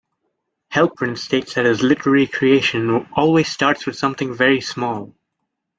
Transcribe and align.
Helprin 0.73 1.15
states 1.15 1.53
that 1.53 1.65
his 1.67 1.83
literary 1.83 2.25
creation 2.25 3.05
"always 3.15 3.51
starts 3.51 3.85
with 3.85 3.95
something 3.95 4.33
very 4.33 4.59
small". 4.59 5.15